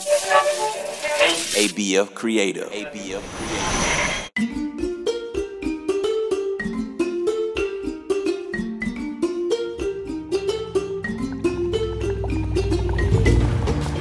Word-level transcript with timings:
ABF 0.00 0.08
Creative. 2.14 2.70
ABF 2.70 3.20
Creative. 3.36 4.30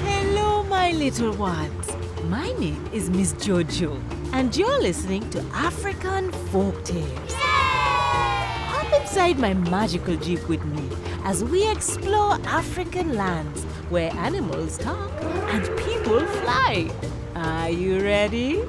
Hello, 0.06 0.64
my 0.64 0.94
little 0.94 1.34
ones. 1.34 1.92
My 2.30 2.50
name 2.54 2.90
is 2.94 3.10
Miss 3.10 3.34
Jojo, 3.34 4.02
and 4.32 4.56
you're 4.56 4.80
listening 4.80 5.30
to 5.32 5.42
African 5.54 6.32
Folk 6.54 6.82
Tales. 6.86 7.34
Hop 7.34 9.02
inside 9.02 9.38
my 9.38 9.54
magical 9.54 10.16
jeep 10.16 10.48
with 10.48 10.64
me 10.64 10.88
as 11.26 11.44
we 11.44 11.70
explore 11.70 12.40
African 12.46 13.16
lands 13.16 13.66
where 13.90 14.14
animals 14.14 14.78
talk 14.78 15.12
and 15.50 15.66
people 15.78 16.26
fly. 16.42 16.90
Are 17.36 17.70
you 17.70 18.00
ready? 18.00 18.62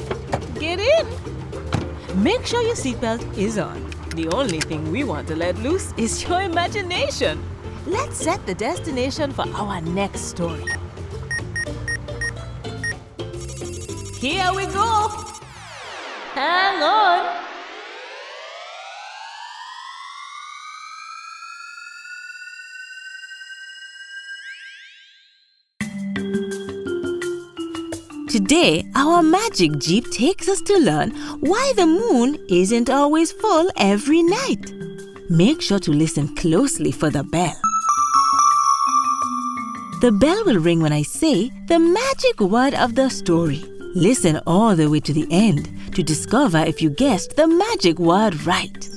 Get 0.59 0.80
in! 0.80 1.07
Make 2.23 2.47
sure 2.47 2.62
your 2.62 2.75
seatbelt 2.75 3.23
is 3.37 3.59
on. 3.59 3.91
The 4.16 4.29
only 4.29 4.61
thing 4.61 4.91
we 4.91 5.05
want 5.05 5.29
to 5.29 5.37
let 5.37 5.57
loose 5.59 5.93
is 5.97 6.23
your 6.24 6.43
imagination. 6.43 7.43
Let's 7.87 8.16
set 8.16 8.45
the 8.47 8.55
destination 8.55 9.30
for 9.33 9.47
our 9.55 9.80
next 9.80 10.23
story. 10.23 10.65
Here 14.19 14.52
we 14.55 14.66
go! 14.66 15.09
Hang 16.35 16.83
on! 16.83 17.49
Today, 28.30 28.84
our 28.95 29.25
magic 29.25 29.77
jeep 29.80 30.09
takes 30.12 30.49
us 30.49 30.63
to 30.63 30.79
learn 30.79 31.10
why 31.41 31.73
the 31.74 31.85
moon 31.85 32.38
isn't 32.49 32.88
always 32.88 33.32
full 33.32 33.68
every 33.77 34.23
night. 34.23 34.73
Make 35.29 35.60
sure 35.60 35.80
to 35.80 35.91
listen 35.91 36.37
closely 36.37 36.93
for 36.93 37.10
the 37.10 37.24
bell. 37.24 37.60
The 40.01 40.13
bell 40.13 40.45
will 40.45 40.60
ring 40.60 40.80
when 40.80 40.93
I 40.93 41.02
say 41.02 41.51
the 41.66 41.80
magic 41.80 42.41
word 42.41 42.74
of 42.74 42.95
the 42.95 43.10
story. 43.10 43.65
Listen 43.96 44.41
all 44.47 44.76
the 44.76 44.88
way 44.88 45.01
to 45.01 45.13
the 45.13 45.26
end 45.32 45.69
to 45.97 46.04
discover 46.04 46.59
if 46.59 46.80
you 46.80 46.91
guessed 46.91 47.35
the 47.35 47.49
magic 47.49 47.99
word 47.99 48.47
right. 48.47 48.88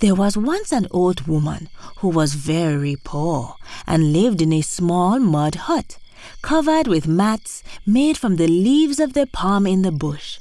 There 0.00 0.14
was 0.14 0.34
once 0.34 0.72
an 0.72 0.86
old 0.90 1.26
woman 1.26 1.68
who 1.98 2.08
was 2.08 2.32
very 2.32 2.96
poor 3.04 3.56
and 3.86 4.14
lived 4.14 4.40
in 4.40 4.50
a 4.50 4.62
small 4.62 5.18
mud 5.18 5.54
hut 5.66 5.98
covered 6.40 6.86
with 6.86 7.06
mats 7.06 7.62
made 7.84 8.16
from 8.16 8.36
the 8.36 8.48
leaves 8.48 8.98
of 8.98 9.12
the 9.12 9.26
palm 9.26 9.66
in 9.66 9.82
the 9.82 9.92
bush. 9.92 10.38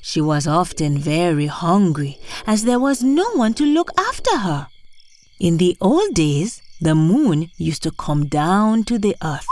She 0.00 0.22
was 0.22 0.46
often 0.46 0.96
very 0.98 1.48
hungry 1.48 2.18
as 2.46 2.64
there 2.64 2.78
was 2.78 3.02
no 3.02 3.30
one 3.32 3.52
to 3.54 3.64
look 3.64 3.90
after 3.98 4.38
her. 4.38 4.68
In 5.38 5.58
the 5.58 5.76
old 5.82 6.14
days, 6.14 6.62
the 6.80 6.94
moon 6.94 7.50
used 7.58 7.82
to 7.82 7.90
come 7.90 8.24
down 8.26 8.84
to 8.84 8.98
the 8.98 9.16
earth. 9.22 9.46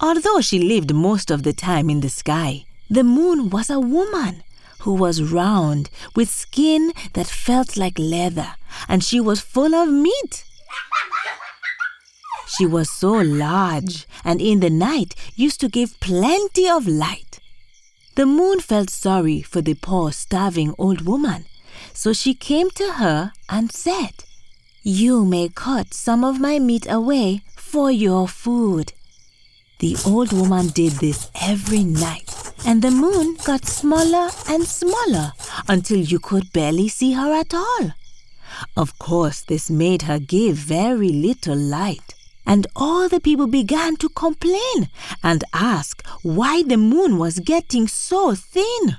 Although 0.00 0.42
she 0.42 0.58
lived 0.58 0.94
most 0.94 1.30
of 1.30 1.44
the 1.44 1.54
time 1.54 1.88
in 1.88 2.00
the 2.00 2.10
sky, 2.10 2.66
the 2.90 3.04
moon 3.04 3.48
was 3.48 3.70
a 3.70 3.80
woman 3.80 4.42
who 4.82 4.94
was 4.94 5.22
round 5.22 5.90
with 6.14 6.28
skin 6.28 6.92
that 7.14 7.26
felt 7.26 7.76
like 7.76 7.98
leather, 7.98 8.54
and 8.88 9.02
she 9.02 9.20
was 9.20 9.40
full 9.40 9.74
of 9.74 9.88
meat. 9.88 10.44
She 12.56 12.66
was 12.66 12.90
so 12.90 13.12
large 13.12 14.06
and 14.24 14.40
in 14.40 14.60
the 14.60 14.70
night 14.70 15.14
used 15.34 15.60
to 15.60 15.68
give 15.68 15.98
plenty 16.00 16.68
of 16.68 16.86
light. 16.86 17.40
The 18.14 18.26
moon 18.26 18.60
felt 18.60 18.90
sorry 18.90 19.40
for 19.40 19.62
the 19.62 19.74
poor, 19.74 20.12
starving 20.12 20.74
old 20.76 21.02
woman, 21.02 21.46
so 21.94 22.12
she 22.12 22.34
came 22.34 22.70
to 22.72 22.92
her 22.94 23.32
and 23.48 23.72
said, 23.72 24.24
You 24.82 25.24
may 25.24 25.48
cut 25.48 25.94
some 25.94 26.24
of 26.24 26.40
my 26.40 26.58
meat 26.58 26.86
away 26.90 27.42
for 27.56 27.90
your 27.90 28.28
food. 28.28 28.92
The 29.78 29.96
old 30.06 30.32
woman 30.32 30.68
did 30.68 30.92
this 30.92 31.30
every 31.40 31.84
night, 31.84 32.31
and 32.64 32.82
the 32.82 32.90
moon 32.90 33.36
got 33.44 33.64
smaller 33.66 34.30
and 34.48 34.64
smaller 34.64 35.32
until 35.68 35.98
you 35.98 36.18
could 36.18 36.52
barely 36.52 36.88
see 36.88 37.12
her 37.12 37.32
at 37.32 37.54
all. 37.54 37.92
Of 38.76 38.98
course, 38.98 39.42
this 39.42 39.70
made 39.70 40.02
her 40.02 40.18
give 40.18 40.56
very 40.56 41.08
little 41.08 41.56
light, 41.56 42.14
and 42.46 42.66
all 42.76 43.08
the 43.08 43.20
people 43.20 43.46
began 43.46 43.96
to 43.96 44.08
complain 44.10 44.88
and 45.22 45.44
ask 45.52 46.06
why 46.22 46.62
the 46.62 46.76
moon 46.76 47.18
was 47.18 47.38
getting 47.38 47.88
so 47.88 48.34
thin. 48.34 48.96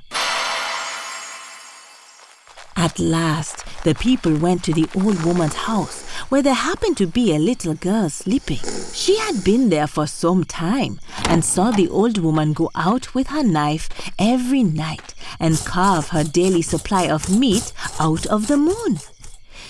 At 2.84 3.00
last, 3.00 3.64
the 3.86 3.96
people 3.96 4.36
went 4.36 4.62
to 4.66 4.74
the 4.74 4.90
old 4.94 5.24
woman's 5.24 5.56
house 5.56 6.06
where 6.28 6.42
there 6.42 6.54
happened 6.54 6.98
to 6.98 7.08
be 7.08 7.34
a 7.34 7.40
little 7.40 7.76
girl 7.76 8.10
sleeping. 8.10 8.60
She 8.94 9.18
had 9.20 9.42
been 9.42 9.70
there 9.70 9.88
for 9.88 10.06
some 10.06 10.44
time 10.44 11.00
and 11.30 11.46
saw 11.46 11.72
the 11.72 11.88
old 11.88 12.18
woman 12.18 12.52
go 12.52 12.70
out 12.76 13.16
with 13.16 13.28
her 13.28 13.42
knife 13.42 13.88
every 14.20 14.64
night 14.64 15.16
and 15.40 15.58
carve 15.60 16.10
her 16.10 16.26
daily 16.26 16.62
supply 16.62 17.04
of 17.04 17.30
meat 17.30 17.72
out 18.02 18.26
of 18.26 18.48
the 18.48 18.58
moon. 18.58 19.00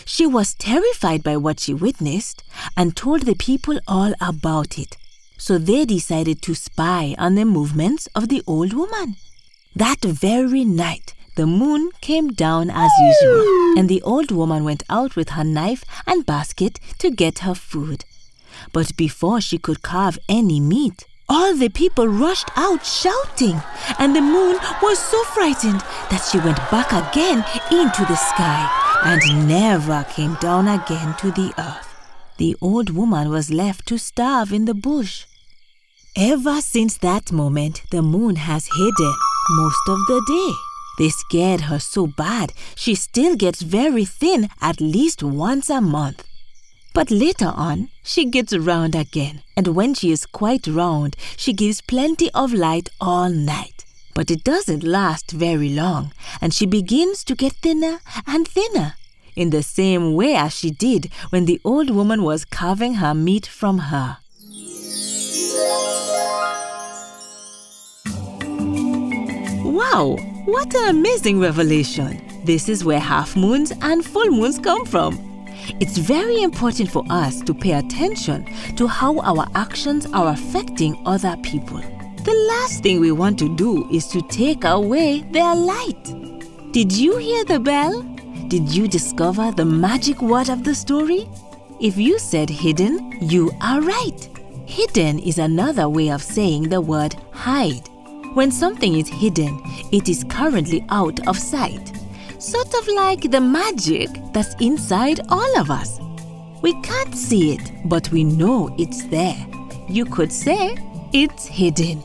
She 0.06 0.26
was 0.26 0.56
terrified 0.56 1.22
by 1.22 1.38
what 1.38 1.60
she 1.60 1.76
witnessed 1.76 2.44
and 2.76 2.96
told 2.96 3.28
the 3.28 3.36
people 3.36 3.80
all 3.88 4.16
about 4.22 4.80
it. 4.80 4.98
So 5.38 5.60
they 5.60 5.86
decided 5.86 6.42
to 6.42 6.56
spy 6.56 7.14
on 7.20 7.36
the 7.36 7.46
movements 7.46 8.08
of 8.16 8.30
the 8.30 8.42
old 8.48 8.74
woman. 8.74 9.18
That 9.76 10.02
very 10.02 10.66
night, 10.66 11.14
the 11.36 11.48
moon 11.48 11.92
came 12.02 12.30
down 12.30 12.70
as 12.70 12.92
usual, 13.02 13.78
and 13.78 13.90
the 13.90 14.02
old 14.04 14.32
woman 14.32 14.64
went 14.64 14.84
out 14.90 15.16
with 15.16 15.30
her 15.30 15.44
knife 15.44 15.84
and 16.06 16.26
basket 16.26 16.80
to 17.00 17.10
get 17.10 17.40
her 17.40 17.56
food. 17.56 18.06
But 18.72 18.96
before 18.96 19.42
she 19.42 19.58
could 19.58 19.82
carve 19.82 20.20
any 20.30 20.60
meat, 20.60 21.06
all 21.28 21.56
the 21.56 21.70
people 21.70 22.08
rushed 22.08 22.50
out 22.56 22.86
shouting, 22.86 23.62
and 23.98 24.16
the 24.16 24.22
moon 24.22 24.58
was 24.82 25.00
so 25.00 25.24
frightened 25.24 25.82
that 26.12 26.28
she 26.30 26.38
went 26.38 26.58
back 26.70 26.92
again 26.92 27.44
into 27.72 28.06
the 28.06 28.16
sky 28.16 28.70
and 29.04 29.48
never 29.48 30.06
came 30.16 30.36
down 30.36 30.68
again 30.68 31.16
to 31.18 31.32
the 31.32 31.52
earth. 31.58 31.90
The 32.38 32.56
old 32.62 32.90
woman 32.90 33.30
was 33.30 33.52
left 33.52 33.88
to 33.88 33.98
starve 33.98 34.54
in 34.54 34.66
the 34.66 34.74
bush. 34.74 35.26
Ever 36.16 36.62
since 36.62 36.98
that 36.98 37.32
moment, 37.32 37.82
the 37.90 38.02
moon 38.02 38.36
has 38.36 38.68
hidden 38.76 39.16
most 39.50 39.90
of 39.90 39.98
the 40.08 40.22
day. 40.28 40.73
They 40.98 41.10
scared 41.10 41.62
her 41.62 41.80
so 41.80 42.08
bad, 42.08 42.54
she 42.76 42.96
still 42.96 43.36
gets 43.36 43.62
very 43.62 44.06
thin 44.06 44.50
at 44.62 44.80
least 44.80 45.24
once 45.24 45.70
a 45.70 45.82
month. 45.82 46.24
But 46.94 47.10
later 47.10 47.52
on, 47.56 47.90
she 48.04 48.26
gets 48.26 48.56
round 48.56 48.94
again, 48.94 49.42
and 49.58 49.70
when 49.70 49.96
she 49.96 50.12
is 50.12 50.28
quite 50.28 50.68
round, 50.68 51.16
she 51.36 51.52
gives 51.52 51.82
plenty 51.82 52.30
of 52.36 52.54
light 52.54 52.90
all 53.02 53.30
night. 53.30 53.84
But 54.14 54.30
it 54.30 54.44
doesn't 54.44 54.84
last 54.84 55.32
very 55.32 55.70
long, 55.70 56.12
and 56.40 56.54
she 56.54 56.68
begins 56.68 57.24
to 57.24 57.36
get 57.36 57.54
thinner 57.54 58.00
and 58.28 58.48
thinner, 58.48 58.94
in 59.36 59.50
the 59.50 59.64
same 59.64 60.14
way 60.14 60.36
as 60.36 60.54
she 60.54 60.70
did 60.70 61.10
when 61.32 61.46
the 61.46 61.60
old 61.64 61.90
woman 61.90 62.22
was 62.22 62.46
carving 62.46 62.96
her 62.96 63.16
meat 63.16 63.48
from 63.48 63.80
her. 63.90 64.18
Wow, 69.66 70.18
what 70.46 70.76
an 70.76 70.90
amazing 70.90 71.40
revelation! 71.40 72.22
This 72.44 72.68
is 72.68 72.84
where 72.84 73.00
half 73.00 73.36
moons 73.36 73.72
and 73.82 74.04
full 74.04 74.30
moons 74.30 74.60
come 74.60 74.86
from. 74.86 75.46
It's 75.80 75.98
very 75.98 76.42
important 76.42 76.92
for 76.92 77.06
us 77.10 77.42
to 77.44 77.54
pay 77.54 77.74
attention 77.74 78.46
to 78.76 78.86
how 78.86 79.20
our 79.20 79.48
actions 79.56 80.06
are 80.08 80.34
affecting 80.34 81.02
other 81.06 81.38
people. 81.44 81.80
The 82.24 82.34
last 82.50 82.84
thing 82.84 83.00
we 83.00 83.14
want 83.14 83.40
to 83.40 83.56
do 83.56 83.90
is 83.90 84.08
to 84.08 84.22
take 84.24 84.66
away 84.66 85.22
their 85.32 85.56
light. 85.56 86.04
Did 86.72 86.92
you 86.92 87.18
hear 87.18 87.46
the 87.46 87.60
bell? 87.60 88.02
Did 88.50 88.68
you 88.76 88.90
discover 88.90 89.52
the 89.52 89.66
magic 89.66 90.22
word 90.22 90.50
of 90.50 90.66
the 90.66 90.76
story? 90.76 91.30
If 91.80 91.98
you 91.98 92.20
said 92.20 92.50
hidden, 92.50 93.18
you 93.22 93.52
are 93.62 93.82
right. 93.82 94.30
Hidden 94.66 95.20
is 95.20 95.38
another 95.38 95.88
way 95.88 96.10
of 96.10 96.22
saying 96.22 96.70
the 96.70 96.82
word 96.82 97.16
hide. 97.32 97.90
When 98.34 98.50
something 98.50 98.96
is 98.96 99.08
hidden, 99.08 99.62
it 99.92 100.10
is 100.10 100.24
currently 100.24 100.84
out 100.90 101.28
of 101.28 101.38
sight. 101.38 101.94
Sort 102.40 102.74
of 102.74 102.88
like 102.88 103.30
the 103.30 103.40
magic 103.40 104.10
that's 104.34 104.56
inside 104.60 105.20
all 105.30 105.60
of 105.60 105.70
us. 105.70 106.00
We 106.64 106.74
can't 106.82 107.14
see 107.14 107.54
it, 107.54 107.72
but 107.86 108.10
we 108.12 108.24
know 108.24 108.76
it's 108.80 109.04
there. 109.06 109.38
You 109.88 110.06
could 110.06 110.32
say 110.32 110.76
it's 111.14 111.46
hidden. 111.46 112.04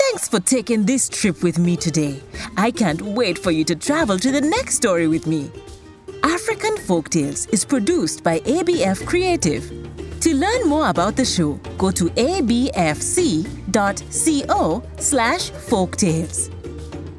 Thanks 0.00 0.26
for 0.26 0.40
taking 0.40 0.86
this 0.86 1.10
trip 1.10 1.42
with 1.42 1.58
me 1.58 1.76
today. 1.76 2.22
I 2.56 2.70
can't 2.70 3.02
wait 3.02 3.38
for 3.38 3.50
you 3.50 3.64
to 3.64 3.74
travel 3.74 4.18
to 4.18 4.32
the 4.32 4.40
next 4.40 4.76
story 4.76 5.08
with 5.08 5.26
me. 5.26 5.50
African 6.22 6.76
Folktales 6.76 7.52
is 7.52 7.66
produced 7.66 8.24
by 8.24 8.40
ABF 8.40 9.04
Creative. 9.06 9.93
To 10.24 10.34
learn 10.34 10.66
more 10.66 10.88
about 10.88 11.16
the 11.16 11.24
show, 11.26 11.60
go 11.76 11.90
to 11.90 12.04
abfc.co 12.16 12.72
slash 14.96 15.50
folktales. 15.50 16.50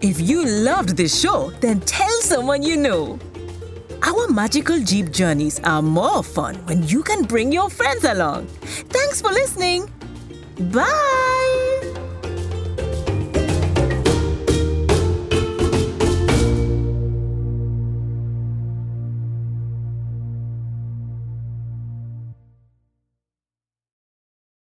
If 0.01 0.19
you 0.19 0.43
loved 0.43 0.97
this 0.97 1.21
show, 1.21 1.51
then 1.61 1.81
tell 1.81 2.09
someone 2.21 2.63
you 2.63 2.77
know. 2.77 3.19
Our 4.01 4.27
magical 4.29 4.79
Jeep 4.79 5.11
journeys 5.11 5.59
are 5.59 5.83
more 5.83 6.23
fun 6.23 6.55
when 6.65 6.81
you 6.87 7.03
can 7.03 7.25
bring 7.25 7.51
your 7.51 7.69
friends 7.69 8.05
along. 8.05 8.47
Thanks 8.89 9.21
for 9.21 9.29
listening. 9.29 9.87
Bye! 10.73 11.34